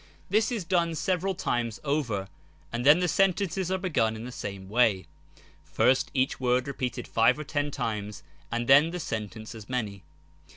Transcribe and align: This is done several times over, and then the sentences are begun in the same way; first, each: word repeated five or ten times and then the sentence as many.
This 0.31 0.51
is 0.51 0.63
done 0.63 0.95
several 0.95 1.35
times 1.35 1.79
over, 1.83 2.27
and 2.73 2.83
then 2.83 3.01
the 3.01 3.07
sentences 3.07 3.69
are 3.69 3.77
begun 3.77 4.15
in 4.15 4.25
the 4.25 4.31
same 4.31 4.67
way; 4.67 5.05
first, 5.63 6.09
each: 6.15 6.39
word 6.39 6.67
repeated 6.67 7.07
five 7.07 7.37
or 7.37 7.43
ten 7.43 7.69
times 7.69 8.23
and 8.51 8.67
then 8.67 8.89
the 8.89 8.99
sentence 8.99 9.53
as 9.53 9.69
many. 9.69 10.01